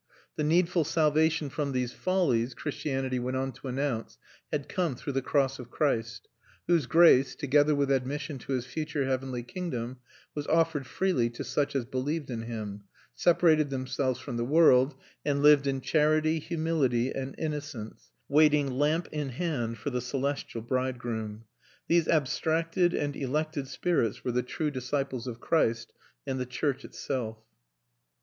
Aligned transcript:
The 0.35 0.43
needful 0.43 0.83
salvation 0.83 1.51
from 1.51 1.73
these 1.73 1.93
follies, 1.93 2.55
Christianity 2.55 3.19
went 3.19 3.37
on 3.37 3.51
to 3.51 3.67
announce, 3.67 4.17
had 4.51 4.67
come 4.67 4.95
through 4.95 5.13
the 5.13 5.21
cross 5.21 5.59
of 5.59 5.69
Christ; 5.69 6.27
whose 6.65 6.87
grace, 6.87 7.35
together 7.35 7.75
with 7.75 7.91
admission 7.91 8.39
to 8.39 8.53
his 8.53 8.65
future 8.65 9.05
heavenly 9.05 9.43
kingdom, 9.43 9.97
was 10.33 10.47
offered 10.47 10.87
freely 10.87 11.29
to 11.29 11.43
such 11.43 11.75
as 11.75 11.85
believed 11.85 12.31
in 12.31 12.41
him, 12.41 12.81
separated 13.13 13.69
themselves 13.69 14.19
from 14.19 14.37
the 14.37 14.43
world, 14.43 14.95
and 15.23 15.43
lived 15.43 15.67
in 15.67 15.81
charity, 15.81 16.39
humility, 16.39 17.11
and 17.11 17.35
innocence, 17.37 18.09
waiting 18.27 18.71
lamp 18.71 19.07
in 19.11 19.29
hand 19.29 19.77
for 19.77 19.91
the 19.91 20.01
celestial 20.01 20.61
bridegroom. 20.63 21.43
These 21.87 22.07
abstracted 22.07 22.95
and 22.95 23.15
elected 23.15 23.67
spirits 23.67 24.23
were 24.25 24.31
the 24.31 24.41
true 24.41 24.71
disciples 24.71 25.27
of 25.27 25.39
Christ 25.39 25.93
and 26.25 26.39
the 26.39 26.47
church 26.47 26.83
itself. 26.83 27.37